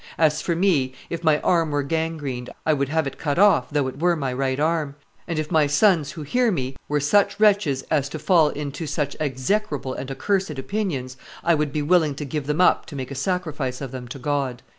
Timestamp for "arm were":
1.41-1.83